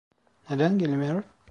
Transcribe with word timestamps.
Neden 0.49 0.77
gelmiyor? 0.77 1.23